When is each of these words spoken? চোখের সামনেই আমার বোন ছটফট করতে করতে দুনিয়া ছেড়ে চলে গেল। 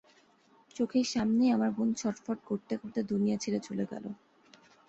চোখের 0.75 1.05
সামনেই 1.05 1.49
আমার 1.51 1.71
বোন 1.71 1.89
ছটফট 1.93 2.39
করতে 2.45 2.73
করতে 2.77 2.99
দুনিয়া 3.11 3.37
ছেড়ে 3.37 3.59
চলে 3.67 3.85
গেল। 3.91 4.05